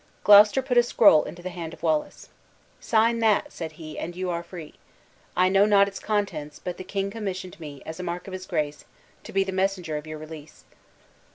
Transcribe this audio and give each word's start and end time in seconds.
Gloucester 0.23 0.63
put 0.63 0.79
a 0.79 0.81
scroll 0.81 1.25
into 1.25 1.43
the 1.43 1.51
hand 1.51 1.75
of 1.75 1.83
Wallace: 1.83 2.29
"Sign 2.79 3.19
that," 3.19 3.53
said 3.53 3.73
he, 3.73 3.99
"and 3.99 4.15
you 4.15 4.31
are 4.31 4.41
free. 4.41 4.73
I 5.37 5.47
know 5.47 5.67
not 5.67 5.87
its 5.87 5.99
contents; 5.99 6.57
but 6.57 6.77
the 6.77 6.83
king 6.83 7.11
commissioned 7.11 7.59
me, 7.59 7.83
as 7.85 7.99
a 7.99 8.03
mark 8.03 8.25
of 8.25 8.33
his 8.33 8.47
grace, 8.47 8.85
to 9.23 9.31
be 9.31 9.43
the 9.43 9.51
messenger 9.51 9.97
of 9.97 10.07
your 10.07 10.17
release." 10.17 10.63